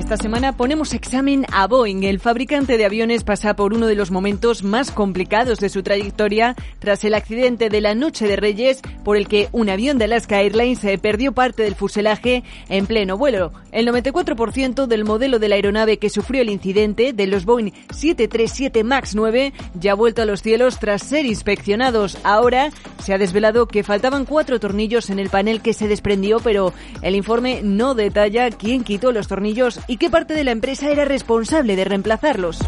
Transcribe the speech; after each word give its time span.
Esta 0.00 0.16
semana 0.16 0.56
ponemos 0.56 0.94
examen 0.94 1.44
a 1.52 1.66
Boeing. 1.66 2.04
El 2.04 2.20
fabricante 2.20 2.78
de 2.78 2.86
aviones 2.86 3.22
pasa 3.22 3.54
por 3.54 3.74
uno 3.74 3.86
de 3.86 3.94
los 3.94 4.10
momentos 4.10 4.62
más 4.62 4.90
complicados 4.90 5.60
de 5.60 5.68
su 5.68 5.82
trayectoria 5.82 6.56
tras 6.78 7.04
el 7.04 7.12
accidente 7.12 7.68
de 7.68 7.82
la 7.82 7.94
Noche 7.94 8.26
de 8.26 8.36
Reyes 8.36 8.80
por 9.04 9.18
el 9.18 9.28
que 9.28 9.50
un 9.52 9.68
avión 9.68 9.98
de 9.98 10.06
Alaska 10.06 10.40
Airlines 10.40 10.82
eh, 10.84 10.96
perdió 10.96 11.32
parte 11.32 11.64
del 11.64 11.74
fuselaje 11.74 12.44
en 12.70 12.86
pleno 12.86 13.18
vuelo. 13.18 13.52
El 13.72 13.86
94% 13.88 14.86
del 14.86 15.04
modelo 15.04 15.38
de 15.38 15.48
la 15.50 15.56
aeronave 15.56 15.98
que 15.98 16.08
sufrió 16.08 16.40
el 16.40 16.48
incidente 16.48 17.12
de 17.12 17.26
los 17.26 17.44
Boeing 17.44 17.70
737 17.90 18.82
MAX 18.82 19.14
9 19.14 19.52
ya 19.74 19.92
ha 19.92 19.96
vuelto 19.96 20.22
a 20.22 20.24
los 20.24 20.40
cielos 20.40 20.78
tras 20.78 21.02
ser 21.02 21.26
inspeccionados. 21.26 22.16
Ahora 22.24 22.70
se 23.00 23.12
ha 23.12 23.18
desvelado 23.18 23.68
que 23.68 23.84
faltaban 23.84 24.24
cuatro 24.24 24.58
tornillos 24.60 25.10
en 25.10 25.18
el 25.18 25.28
panel 25.28 25.60
que 25.60 25.74
se 25.74 25.88
desprendió, 25.88 26.40
pero 26.40 26.72
el 27.02 27.14
informe 27.14 27.60
no 27.62 27.94
detalla 27.94 28.50
quién 28.50 28.82
quitó 28.82 29.12
los 29.12 29.28
tornillos 29.28 29.78
y 29.90 29.96
qué 29.96 30.08
parte 30.08 30.34
de 30.34 30.44
la 30.44 30.52
empresa 30.52 30.88
era 30.88 31.04
responsable 31.04 31.74
de 31.74 31.84
reemplazarlos. 31.84 32.60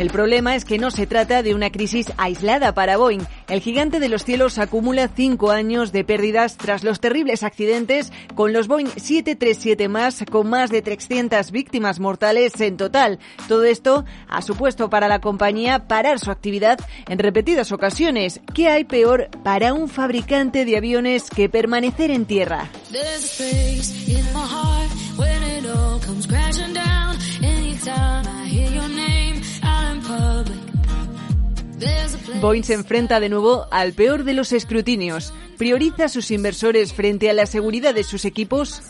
El 0.00 0.10
problema 0.10 0.56
es 0.56 0.64
que 0.64 0.78
no 0.78 0.90
se 0.90 1.06
trata 1.06 1.44
de 1.44 1.54
una 1.54 1.70
crisis 1.70 2.12
aislada 2.18 2.74
para 2.74 2.96
Boeing. 2.96 3.22
El 3.48 3.60
gigante 3.60 4.00
de 4.00 4.08
los 4.08 4.24
cielos 4.24 4.58
acumula 4.58 5.08
cinco 5.14 5.52
años 5.52 5.92
de 5.92 6.02
pérdidas 6.02 6.56
tras 6.56 6.82
los 6.82 6.98
terribles 6.98 7.44
accidentes 7.44 8.12
con 8.34 8.52
los 8.52 8.66
Boeing 8.66 8.88
737 8.88 9.88
más, 9.88 10.24
con 10.28 10.50
más 10.50 10.70
de 10.70 10.82
300 10.82 11.52
víctimas 11.52 12.00
mortales 12.00 12.60
en 12.60 12.76
total. 12.76 13.20
Todo 13.46 13.62
esto 13.62 14.04
ha 14.28 14.42
supuesto 14.42 14.90
para 14.90 15.06
la 15.06 15.20
compañía 15.20 15.86
parar 15.86 16.18
su 16.18 16.32
actividad 16.32 16.80
en 17.08 17.20
repetidas 17.20 17.70
ocasiones. 17.70 18.40
¿Qué 18.54 18.68
hay 18.68 18.82
peor 18.82 19.28
para 19.44 19.72
un 19.72 19.88
fabricante 19.88 20.64
de 20.64 20.76
aviones 20.76 21.30
que 21.30 21.48
permanecer 21.48 22.10
en 22.10 22.26
tierra? 22.26 22.68
Boeing 32.40 32.62
se 32.62 32.74
enfrenta 32.74 33.18
de 33.18 33.28
nuevo 33.28 33.66
al 33.70 33.92
peor 33.92 34.24
de 34.24 34.34
los 34.34 34.52
escrutinios. 34.52 35.32
¿Prioriza 35.58 36.04
a 36.04 36.08
sus 36.08 36.30
inversores 36.30 36.92
frente 36.92 37.30
a 37.30 37.32
la 37.32 37.46
seguridad 37.46 37.94
de 37.94 38.04
sus 38.04 38.24
equipos? 38.24 38.82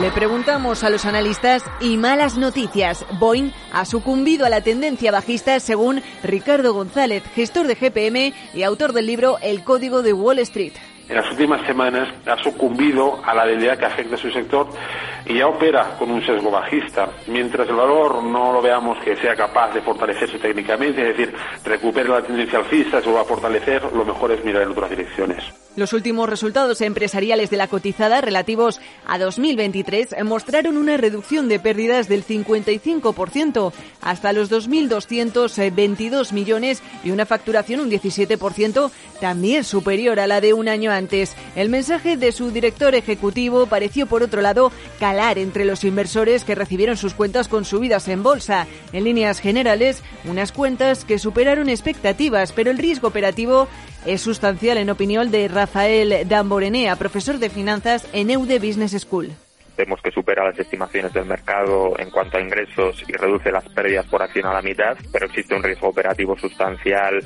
Le 0.00 0.10
preguntamos 0.10 0.84
a 0.84 0.90
los 0.90 1.04
analistas 1.04 1.62
y 1.78 1.98
malas 1.98 2.38
noticias. 2.38 3.04
Boeing 3.18 3.52
ha 3.72 3.84
sucumbido 3.84 4.46
a 4.46 4.48
la 4.48 4.62
tendencia 4.62 5.12
bajista 5.12 5.60
según 5.60 6.02
Ricardo 6.22 6.72
González, 6.72 7.22
gestor 7.34 7.66
de 7.66 7.74
GPM 7.74 8.32
y 8.54 8.62
autor 8.62 8.94
del 8.94 9.06
libro 9.06 9.38
El 9.42 9.62
Código 9.62 10.02
de 10.02 10.14
Wall 10.14 10.38
Street 10.38 10.72
en 11.12 11.16
las 11.16 11.30
últimas 11.30 11.66
semanas 11.66 12.08
ha 12.26 12.42
sucumbido 12.42 13.20
a 13.24 13.34
la 13.34 13.44
debilidad 13.44 13.78
que 13.78 13.84
afecta 13.84 14.14
a 14.14 14.18
su 14.18 14.30
sector 14.30 14.66
y 15.26 15.38
ya 15.38 15.46
opera 15.46 15.96
con 15.98 16.10
un 16.10 16.24
sesgo 16.24 16.50
bajista. 16.50 17.08
Mientras 17.26 17.68
el 17.68 17.76
valor 17.76 18.22
no 18.22 18.52
lo 18.52 18.62
veamos 18.62 18.98
que 19.04 19.16
sea 19.16 19.34
capaz 19.34 19.72
de 19.74 19.80
fortalecerse 19.82 20.38
técnicamente, 20.38 21.02
es 21.02 21.16
decir, 21.16 21.34
recupere 21.64 22.08
la 22.08 22.22
tendencia 22.22 22.58
alcista, 22.58 23.00
se 23.00 23.10
va 23.10 23.22
a 23.22 23.24
fortalecer, 23.24 23.82
lo 23.92 24.04
mejor 24.04 24.32
es 24.32 24.44
mirar 24.44 24.62
en 24.62 24.70
otras 24.70 24.90
direcciones. 24.90 25.44
Los 25.74 25.94
últimos 25.94 26.28
resultados 26.28 26.82
empresariales 26.82 27.48
de 27.48 27.56
la 27.56 27.66
cotizada 27.66 28.20
relativos 28.20 28.78
a 29.06 29.18
2023 29.18 30.16
mostraron 30.22 30.76
una 30.76 30.98
reducción 30.98 31.48
de 31.48 31.58
pérdidas 31.58 32.08
del 32.08 32.26
55% 32.26 33.72
hasta 34.02 34.34
los 34.34 34.50
2.222 34.50 36.32
millones 36.32 36.82
y 37.02 37.10
una 37.10 37.24
facturación 37.24 37.80
un 37.80 37.90
17% 37.90 38.90
también 39.18 39.64
superior 39.64 40.20
a 40.20 40.26
la 40.26 40.42
de 40.42 40.52
un 40.52 40.68
año 40.68 40.90
antes. 40.90 41.34
El 41.56 41.70
mensaje 41.70 42.18
de 42.18 42.32
su 42.32 42.50
director 42.50 42.94
ejecutivo 42.94 43.66
pareció, 43.66 44.06
por 44.06 44.22
otro 44.22 44.42
lado, 44.42 44.72
entre 45.38 45.64
los 45.64 45.84
inversores 45.84 46.44
que 46.44 46.54
recibieron 46.54 46.96
sus 46.96 47.14
cuentas 47.14 47.48
con 47.48 47.64
subidas 47.64 48.08
en 48.08 48.22
bolsa. 48.22 48.66
En 48.92 49.04
líneas 49.04 49.40
generales, 49.40 50.02
unas 50.24 50.52
cuentas 50.52 51.04
que 51.04 51.18
superaron 51.18 51.68
expectativas, 51.68 52.52
pero 52.52 52.70
el 52.70 52.78
riesgo 52.78 53.08
operativo 53.08 53.68
es 54.06 54.20
sustancial 54.20 54.78
en 54.78 54.90
opinión 54.90 55.30
de 55.30 55.48
Rafael 55.48 56.26
Damborenea, 56.28 56.96
profesor 56.96 57.38
de 57.38 57.50
finanzas 57.50 58.06
en 58.12 58.30
EUDE 58.30 58.58
Business 58.58 58.92
School 59.00 59.32
vemos 59.84 60.00
que 60.00 60.12
supera 60.12 60.44
las 60.44 60.58
estimaciones 60.58 61.12
del 61.12 61.24
mercado 61.24 61.98
en 61.98 62.10
cuanto 62.10 62.38
a 62.38 62.40
ingresos 62.40 63.02
y 63.08 63.12
reduce 63.12 63.50
las 63.50 63.68
pérdidas 63.70 64.06
por 64.06 64.22
acción 64.22 64.46
a 64.46 64.52
la 64.52 64.62
mitad, 64.62 64.96
pero 65.12 65.26
existe 65.26 65.54
un 65.54 65.62
riesgo 65.62 65.88
operativo 65.88 66.38
sustancial 66.38 67.22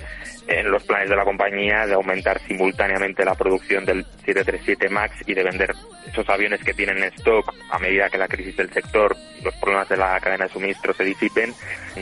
en 0.48 0.70
los 0.70 0.82
planes 0.84 1.10
de 1.10 1.16
la 1.16 1.24
compañía 1.24 1.86
de 1.86 1.94
aumentar 1.94 2.40
simultáneamente 2.40 3.24
la 3.24 3.34
producción 3.34 3.84
del 3.84 4.04
737 4.24 4.88
MAX 4.88 5.28
y 5.28 5.34
de 5.34 5.42
vender 5.42 5.74
esos 6.06 6.28
aviones 6.30 6.62
que 6.64 6.72
tienen 6.72 6.98
en 6.98 7.12
stock 7.14 7.52
a 7.70 7.78
medida 7.78 8.08
que 8.08 8.16
la 8.16 8.28
crisis 8.28 8.56
del 8.56 8.72
sector, 8.72 9.14
los 9.42 9.54
problemas 9.56 9.88
de 9.88 9.96
la 9.98 10.18
cadena 10.20 10.46
de 10.46 10.52
suministro 10.52 10.94
se 10.94 11.04
disipen. 11.04 11.52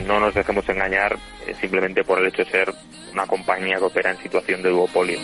No 0.07 0.21
nos 0.21 0.35
dejemos 0.35 0.69
engañar 0.69 1.17
eh, 1.47 1.55
simplemente 1.61 2.05
por 2.05 2.19
el 2.21 2.27
hecho 2.29 2.45
de 2.45 2.51
ser 2.51 2.73
una 3.13 3.27
compañía 3.27 3.79
que 3.79 3.85
opera 3.85 4.11
en 4.11 4.19
situación 4.19 4.63
de 4.63 4.71
duopolio. 4.71 5.19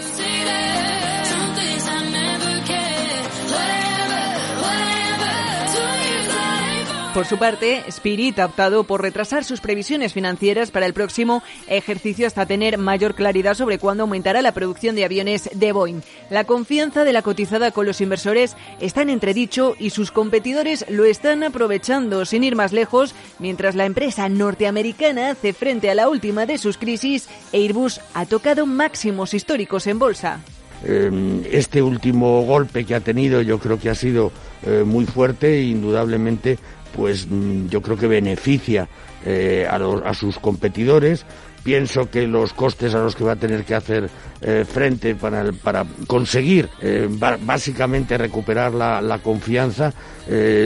Por 7.15 7.27
su 7.27 7.39
parte, 7.39 7.83
Spirit 7.89 8.39
ha 8.39 8.47
optado 8.47 8.85
por 8.85 9.03
retrasar 9.03 9.43
sus 9.43 9.61
previsiones 9.61 10.13
financieras 10.13 10.71
para 10.71 10.87
el 10.87 10.93
próximo 10.93 11.43
ejercicio 11.67 12.25
hasta 12.25 12.47
tener 12.47 12.79
mayor 12.79 13.17
claridad 13.17 13.55
sobre 13.55 13.81
cuándo 13.81 14.05
aumentará 14.05 14.43
la 14.43 14.53
producción 14.53 14.95
de 14.95 15.05
aviones 15.05 15.51
de 15.53 15.73
Boeing. 15.73 16.03
La 16.31 16.45
confianza 16.45 17.03
de 17.03 17.13
la 17.13 17.23
cotizada 17.23 17.73
con 17.73 17.85
los 17.85 18.01
inversores 18.01 18.57
está 18.81 19.03
en 19.03 19.11
entredicho 19.11 19.75
y 19.77 19.91
sus 19.91 20.13
competidores 20.13 20.85
lo 20.89 21.05
están 21.05 21.43
aprovechando 21.43 22.25
sin 22.25 22.45
ir 22.45 22.55
más 22.55 22.73
lejos, 22.73 23.13
mientras 23.41 23.75
la 23.75 23.87
empresa 23.87 24.29
norteamericana 24.29 25.31
hace 25.31 25.53
frente 25.53 25.91
a 25.91 25.97
la 25.97 26.09
última 26.09 26.47
de 26.47 26.59
sus 26.59 26.79
crisis, 26.79 27.29
Airbus 27.53 28.01
ha 28.15 28.25
tocado 28.25 28.67
máximos 28.67 29.35
históricos 29.35 29.89
en 29.89 29.99
bolsa. 29.99 30.41
Em, 30.83 31.43
este 31.51 31.83
último 31.83 32.43
golpe 32.43 32.87
que 32.87 32.95
ha 32.95 33.01
tenido 33.01 33.43
yo 33.43 33.59
creo 33.59 33.79
que 33.79 33.91
ha 33.91 33.95
sido 33.95 34.33
eh, 34.63 34.83
muy 34.87 35.05
fuerte 35.05 35.59
e 35.59 35.65
indudablemente 35.65 36.59
pues 36.95 37.27
mm, 37.29 37.69
yo 37.69 37.83
creo 37.83 37.97
que 37.97 38.07
beneficia 38.07 38.89
eh, 39.25 39.67
a, 39.69 40.15
sus 40.15 40.39
competidores. 40.39 41.27
Pienso 41.63 42.11
que 42.11 42.27
los 42.27 42.55
costes 42.55 42.95
a 42.95 43.01
los 43.01 43.15
que 43.15 43.25
va 43.25 43.33
a 43.33 43.37
tener 43.37 43.65
que 43.65 43.75
hacer 43.75 44.09
eh, 44.41 44.65
frente 44.67 45.15
para, 45.15 45.53
para 45.53 45.85
conseguir 46.07 46.71
eh, 46.81 47.07
básicamente 47.43 48.17
recuperar 48.17 48.73
la, 48.73 49.21
confianza 49.23 49.93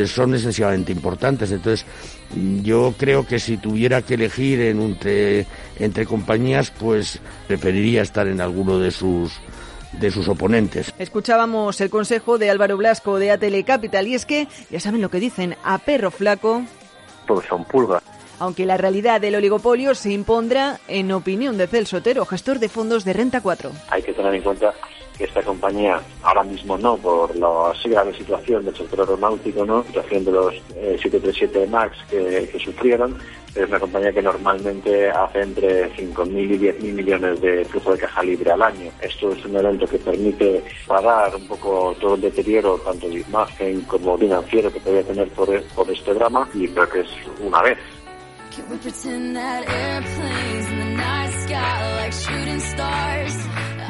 son 0.06 0.34
excesivamente 0.34 0.92
importantes. 0.92 1.50
Entonces, 1.50 1.84
yo 2.62 2.94
creo 2.96 3.26
que 3.26 3.41
si 3.41 3.56
tuviera 3.56 4.02
que 4.02 4.14
elegir 4.14 4.60
en 4.60 4.80
entre, 4.80 5.46
entre 5.80 6.06
compañías, 6.06 6.70
pues 6.70 7.18
preferiría 7.48 8.02
estar 8.02 8.28
en 8.28 8.41
alguno 8.41 8.78
de 8.78 8.92
sus 8.92 9.32
de 10.00 10.10
sus 10.10 10.28
oponentes. 10.28 10.93
Escuchábamos 10.99 11.81
el 11.81 11.91
consejo 11.91 12.38
de 12.38 12.50
Álvaro 12.50 12.77
Blasco 12.77 13.19
de 13.19 13.31
ATL 13.31 13.65
Capital 13.65 14.06
y 14.09 14.15
es 14.15 14.27
que, 14.27 14.49
ya 14.71 14.81
saben 14.81 15.00
lo 15.00 15.10
que 15.10 15.21
dicen, 15.21 15.56
a 15.65 15.78
perro 15.78 16.10
flaco... 16.10 16.62
Pues 17.27 17.47
son 17.47 17.65
pulgas. 17.65 18.03
Aunque 18.38 18.66
la 18.66 18.77
realidad 18.77 19.21
del 19.21 19.37
oligopolio 19.37 19.94
se 19.94 20.12
impondrá, 20.12 20.81
en 20.88 21.12
opinión 21.12 21.56
de 21.56 21.66
Celso 21.66 21.99
Otero, 21.99 22.27
gestor 22.27 22.59
de 22.59 22.69
fondos 22.69 23.04
de 23.04 23.12
Renta 23.12 23.41
4. 23.41 23.71
Hay 23.91 24.03
que 24.03 24.12
tener 24.12 24.34
en 24.34 24.43
cuenta 24.43 24.75
que 25.16 25.25
esta 25.25 25.43
compañía, 25.43 26.00
ahora 26.22 26.43
mismo 26.43 26.77
no, 26.77 26.97
por 26.97 27.34
la 27.36 27.72
grave 27.84 28.16
situación 28.16 28.65
del 28.65 28.77
sector 28.77 29.01
aeronáutico, 29.01 29.65
¿no? 29.65 29.84
situación 29.84 30.24
de 30.24 30.33
los 30.33 30.54
737 30.74 31.63
eh, 31.63 31.66
MAX 31.68 31.97
que, 32.10 32.48
que 32.51 32.59
sufrieron, 32.59 33.16
es 33.54 33.68
una 33.68 33.78
compañía 33.78 34.12
que 34.12 34.22
normalmente 34.22 35.10
hace 35.10 35.42
entre 35.42 35.91
5.000 35.97 36.54
y 36.54 36.59
10.000 36.59 36.92
millones 36.92 37.41
de 37.41 37.65
flujo 37.65 37.92
de 37.92 37.98
caja 37.98 38.22
libre 38.22 38.51
al 38.51 38.62
año. 38.62 38.91
Esto 39.01 39.33
es 39.33 39.45
un 39.45 39.56
evento 39.56 39.86
que 39.86 39.98
permite 39.98 40.62
pagar 40.86 41.34
un 41.36 41.47
poco 41.47 41.95
todo 42.01 42.16
el 42.16 42.22
deterioro, 42.22 42.78
tanto 42.78 43.09
de 43.09 43.21
imagen 43.21 43.80
como 43.83 44.18
financiero 44.18 44.72
que 44.72 44.80
podría 44.80 45.04
tener 45.04 45.28
por, 45.30 45.62
por 45.74 45.91
este 45.91 46.15
drama, 46.15 46.48
y 46.54 46.66
creo 46.68 46.89
que 46.89 47.01
es 47.01 47.09
una 47.41 47.62
vez. 47.62 47.78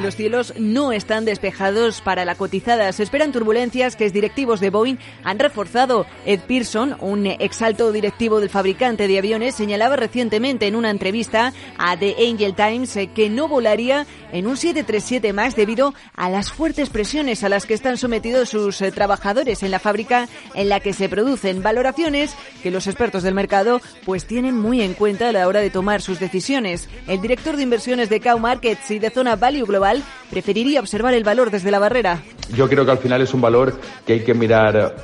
Los 0.04 0.16
cielos 0.16 0.52
no 0.58 0.92
están 0.92 1.24
despejados 1.24 2.02
para 2.02 2.26
la 2.26 2.34
cotizada. 2.34 2.92
Se 2.92 3.02
esperan 3.02 3.32
turbulencias 3.32 3.96
que 3.96 4.10
directivos 4.10 4.60
de 4.60 4.68
Boeing 4.68 4.98
han 5.24 5.38
reforzado. 5.38 6.04
Ed 6.26 6.40
Pearson, 6.40 6.96
un 7.00 7.26
exalto 7.26 7.90
directivo 7.90 8.38
del 8.38 8.50
fabricante 8.50 9.08
de 9.08 9.18
aviones, 9.18 9.54
señalaba 9.54 9.96
recientemente 9.96 10.66
en 10.66 10.76
una 10.76 10.90
entrevista 10.90 11.54
a 11.78 11.96
The 11.96 12.16
Angel 12.30 12.54
Times 12.54 12.94
eh, 12.96 13.06
que 13.14 13.30
no 13.30 13.48
volaría 13.48 14.06
en 14.30 14.46
un 14.46 14.58
737 14.58 15.32
MAX 15.32 15.56
debido 15.56 15.94
a 16.16 16.28
las 16.28 16.52
fuertes 16.52 16.90
presiones 16.90 17.42
a 17.42 17.48
las 17.48 17.64
que 17.64 17.72
están 17.72 17.96
sometidos 17.96 18.50
sus 18.50 18.82
eh, 18.82 18.92
trabajadores 18.92 19.62
en 19.62 19.70
la 19.70 19.78
fábrica 19.78 20.28
en 20.54 20.68
la 20.68 20.80
que 20.80 20.92
se 20.92 21.08
producen 21.08 21.62
valoraciones 21.62 22.34
que 22.62 22.70
los 22.70 22.86
expertos 22.86 23.22
del 23.22 23.34
mercado 23.34 23.80
pues 24.04 24.26
tienen 24.26 24.58
muy 24.58 24.82
en 24.82 24.92
cuenta 24.92 25.30
a 25.30 25.32
la 25.32 25.48
hora 25.48 25.60
de 25.60 25.70
tomar 25.70 26.02
sus 26.02 26.20
decisiones. 26.20 26.90
El 27.06 27.22
director 27.22 27.56
de 27.56 27.62
inversiones 27.62 28.10
de 28.10 28.20
Cow 28.20 28.38
Markets 28.38 28.90
y 28.90 28.98
de 28.98 29.08
zona 29.10 29.36
Value 29.36 29.64
Global 29.64 29.93
preferiría 30.30 30.80
observar 30.80 31.14
el 31.14 31.24
valor 31.24 31.50
desde 31.50 31.70
la 31.70 31.78
barrera. 31.78 32.22
Yo 32.54 32.68
creo 32.68 32.84
que 32.84 32.90
al 32.90 32.98
final 32.98 33.22
es 33.22 33.34
un 33.34 33.40
valor 33.40 33.78
que 34.06 34.14
hay 34.14 34.20
que 34.24 34.34
mirar 34.34 34.96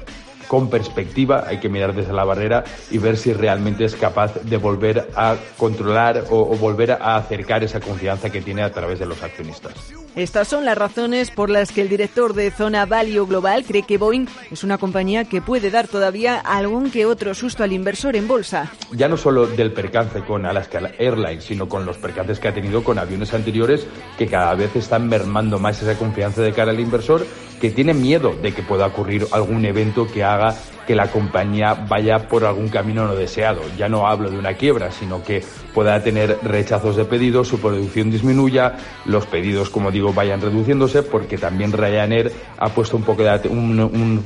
con 0.50 0.68
perspectiva, 0.68 1.44
hay 1.46 1.60
que 1.60 1.68
mirar 1.68 1.94
desde 1.94 2.12
la 2.12 2.24
barrera 2.24 2.64
y 2.90 2.98
ver 2.98 3.16
si 3.16 3.32
realmente 3.32 3.84
es 3.84 3.94
capaz 3.94 4.34
de 4.42 4.56
volver 4.56 5.08
a 5.14 5.36
controlar 5.56 6.24
o, 6.28 6.40
o, 6.40 6.56
volver 6.56 6.90
a 6.90 7.14
acercar 7.14 7.62
esa 7.62 7.78
confianza 7.78 8.30
que 8.30 8.40
tiene 8.42 8.62
a 8.62 8.72
través 8.72 8.98
de 8.98 9.06
los 9.06 9.22
accionistas. 9.22 9.74
Estas 10.16 10.48
son 10.48 10.64
las 10.64 10.76
razones 10.76 11.30
por 11.30 11.50
las 11.50 11.70
que 11.70 11.82
el 11.82 11.88
director 11.88 12.34
de 12.34 12.50
Zona 12.50 12.84
Value 12.84 13.26
Global 13.26 13.64
cree 13.64 13.84
que 13.84 13.96
Boeing 13.96 14.26
es 14.50 14.64
una 14.64 14.76
compañía 14.76 15.24
que 15.24 15.40
puede 15.40 15.70
dar 15.70 15.86
todavía 15.86 16.40
algún 16.40 16.90
que 16.90 17.06
otro 17.06 17.32
susto 17.32 17.62
al 17.62 17.72
inversor 17.72 18.16
en 18.16 18.26
bolsa. 18.26 18.72
Ya 18.90 19.08
no 19.08 19.16
solo 19.16 19.46
del 19.46 19.72
percance 19.72 20.18
con 20.24 20.46
Alaska 20.46 20.80
Airlines, 20.98 21.44
sino 21.44 21.68
con 21.68 21.86
los 21.86 21.96
percances 21.96 22.40
que 22.40 22.48
ha 22.48 22.54
tenido 22.54 22.82
con 22.82 22.98
aviones 22.98 23.32
anteriores 23.34 23.86
que 24.18 24.26
cada 24.26 24.56
vez 24.56 24.74
están 24.74 25.08
mermando 25.08 25.60
más 25.60 25.80
esa 25.80 25.96
confianza 25.96 26.42
de 26.42 26.52
cara 26.52 26.72
al 26.72 26.80
inversor 26.80 27.24
que 27.60 27.70
tiene 27.70 27.94
miedo 27.94 28.34
de 28.42 28.52
que 28.52 28.62
pueda 28.62 28.86
ocurrir 28.86 29.26
algún 29.32 29.64
evento 29.66 30.06
que 30.06 30.24
haga 30.24 30.56
que 30.86 30.94
la 30.94 31.08
compañía 31.08 31.74
vaya 31.74 32.28
por 32.28 32.44
algún 32.44 32.68
camino 32.68 33.06
no 33.06 33.14
deseado. 33.14 33.62
Ya 33.76 33.88
no 33.88 34.06
hablo 34.06 34.30
de 34.30 34.38
una 34.38 34.54
quiebra, 34.54 34.90
sino 34.90 35.22
que 35.22 35.42
pueda 35.74 36.02
tener 36.02 36.38
rechazos 36.42 36.96
de 36.96 37.04
pedidos, 37.04 37.48
su 37.48 37.60
producción 37.60 38.10
disminuya, 38.10 38.76
los 39.04 39.26
pedidos, 39.26 39.70
como 39.70 39.90
digo, 39.90 40.12
vayan 40.12 40.40
reduciéndose, 40.40 41.02
porque 41.02 41.38
también 41.38 41.72
Ryanair 41.72 42.32
ha 42.58 42.68
puesto 42.70 42.96
un, 42.96 43.04
poco 43.04 43.22
de 43.22 43.48
un, 43.48 44.24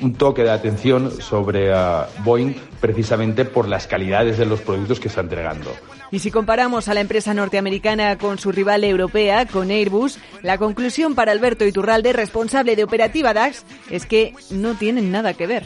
un, 0.00 0.14
toque 0.14 0.42
de 0.42 0.50
atención 0.50 1.10
sobre 1.10 1.72
uh, 1.72 2.04
Boeing 2.24 2.54
precisamente 2.80 3.44
por 3.44 3.68
las 3.68 3.86
calidades 3.86 4.38
de 4.38 4.46
los 4.46 4.60
productos 4.60 5.00
que 5.00 5.08
está 5.08 5.20
entregando. 5.20 5.70
Y 6.10 6.18
si 6.18 6.30
comparamos 6.30 6.88
a 6.88 6.94
la 6.94 7.00
empresa 7.00 7.32
norteamericana 7.32 8.18
con 8.18 8.38
su 8.38 8.52
rival 8.52 8.84
europea, 8.84 9.46
con 9.46 9.70
Airbus, 9.70 10.18
la 10.42 10.58
conclusión 10.58 11.14
para 11.14 11.32
Alberto 11.32 11.64
Iturralde, 11.64 12.12
responsable 12.12 12.76
de 12.76 12.84
Operativa 12.84 13.32
DAX, 13.32 13.64
es 13.90 14.04
que 14.04 14.34
no 14.50 14.74
tienen 14.74 15.10
nada 15.10 15.32
que 15.32 15.46
ver. 15.46 15.64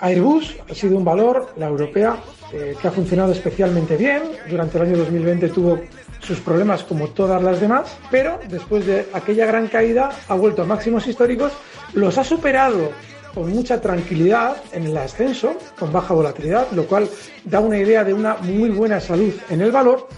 Airbus 0.00 0.56
ha 0.70 0.74
sido 0.74 0.96
un 0.96 1.04
valor, 1.04 1.52
la 1.56 1.66
europea, 1.66 2.16
eh, 2.52 2.76
que 2.80 2.88
ha 2.88 2.90
funcionado 2.90 3.32
especialmente 3.32 3.96
bien. 3.96 4.22
Durante 4.48 4.78
el 4.78 4.84
año 4.84 4.98
2020 4.98 5.48
tuvo 5.48 5.80
sus 6.20 6.40
problemas 6.40 6.82
como 6.84 7.08
todas 7.08 7.42
las 7.42 7.60
demás, 7.60 7.96
pero 8.10 8.38
después 8.48 8.86
de 8.86 9.06
aquella 9.12 9.46
gran 9.46 9.68
caída 9.68 10.10
ha 10.28 10.34
vuelto 10.34 10.62
a 10.62 10.64
máximos 10.64 11.06
históricos, 11.06 11.52
los 11.94 12.18
ha 12.18 12.24
superado 12.24 12.90
con 13.34 13.50
mucha 13.50 13.80
tranquilidad 13.80 14.56
en 14.72 14.86
el 14.86 14.96
ascenso, 14.96 15.56
con 15.78 15.92
baja 15.92 16.14
volatilidad, 16.14 16.68
lo 16.72 16.86
cual 16.86 17.08
da 17.44 17.60
una 17.60 17.78
idea 17.78 18.02
de 18.02 18.14
una 18.14 18.36
muy 18.36 18.70
buena 18.70 18.98
salud 18.98 19.34
en 19.50 19.60
el 19.60 19.70
valor 19.70 20.08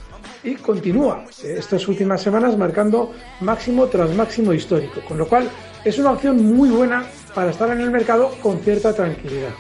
y 0.45 0.55
continúa 0.55 1.25
estas 1.43 1.89
últimas 1.89 2.23
semanas 2.23 2.57
marcando 2.57 3.13
máximo 3.41 3.87
tras 3.87 4.15
máximo 4.15 4.53
histórico, 4.53 5.01
con 5.07 5.19
lo 5.19 5.27
cual 5.27 5.49
es 5.85 5.99
una 5.99 6.13
opción 6.13 6.57
muy 6.57 6.69
buena 6.69 7.05
para 7.38 7.52
estar 7.52 7.70
en 7.70 7.81
el 7.81 7.93
mercado 7.93 8.32
con 8.43 8.58
cierta 8.58 8.93
tranquilidad. 8.93 9.50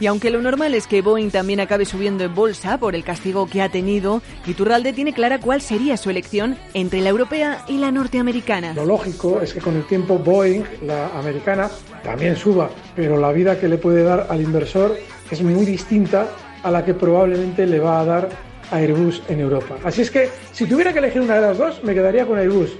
Y 0.00 0.06
aunque 0.06 0.28
lo 0.28 0.42
normal 0.42 0.74
es 0.74 0.88
que 0.88 1.02
Boeing 1.02 1.30
también 1.30 1.60
acabe 1.60 1.84
subiendo 1.84 2.24
en 2.24 2.34
bolsa 2.34 2.78
por 2.78 2.96
el 2.96 3.04
castigo 3.04 3.46
que 3.46 3.62
ha 3.62 3.68
tenido, 3.68 4.22
Iturralde 4.44 4.92
tiene 4.92 5.12
clara 5.12 5.38
cuál 5.38 5.60
sería 5.60 5.96
su 5.96 6.10
elección 6.10 6.56
entre 6.74 7.00
la 7.00 7.10
europea 7.10 7.64
y 7.68 7.78
la 7.78 7.92
norteamericana. 7.92 8.74
Lo 8.74 8.84
lógico 8.84 9.40
es 9.40 9.54
que 9.54 9.60
con 9.60 9.76
el 9.76 9.86
tiempo 9.86 10.18
Boeing, 10.18 10.64
la 10.82 11.16
americana, 11.16 11.70
también 12.02 12.34
suba, 12.34 12.70
pero 12.96 13.16
la 13.16 13.30
vida 13.30 13.60
que 13.60 13.68
le 13.68 13.78
puede 13.78 14.02
dar 14.02 14.26
al 14.30 14.42
inversor 14.42 14.96
es 15.30 15.40
muy 15.40 15.64
distinta 15.64 16.26
a 16.64 16.72
la 16.72 16.84
que 16.84 16.94
probablemente 16.94 17.68
le 17.68 17.78
va 17.78 18.00
a 18.00 18.04
dar 18.04 18.28
a 18.72 18.78
Airbus 18.78 19.22
en 19.28 19.38
Europa. 19.38 19.76
Así 19.84 20.02
es 20.02 20.10
que 20.10 20.28
si 20.50 20.66
tuviera 20.66 20.92
que 20.92 20.98
elegir 20.98 21.22
una 21.22 21.36
de 21.36 21.42
las 21.42 21.56
dos, 21.56 21.84
me 21.84 21.94
quedaría 21.94 22.26
con 22.26 22.36
Airbus. 22.36 22.72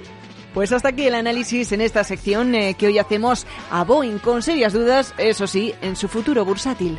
Pues 0.53 0.71
hasta 0.71 0.89
aquí 0.89 1.05
el 1.05 1.15
análisis 1.15 1.71
en 1.71 1.81
esta 1.81 2.03
sección 2.03 2.55
eh, 2.55 2.73
que 2.73 2.87
hoy 2.87 2.97
hacemos 2.97 3.45
a 3.69 3.83
Boeing 3.83 4.19
con 4.19 4.41
serias 4.41 4.73
dudas, 4.73 5.13
eso 5.17 5.47
sí, 5.47 5.73
en 5.81 5.95
su 5.95 6.07
futuro 6.07 6.43
bursátil. 6.45 6.97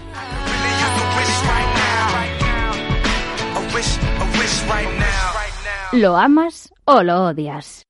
¿Lo 5.93 6.17
amas 6.17 6.73
o 6.85 7.03
lo 7.03 7.25
odias? 7.25 7.90